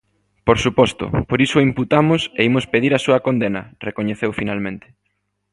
[0.47, 4.87] Por suposto, por iso o imputamos e imos pedir a súa condena, recoñeceu finalmente.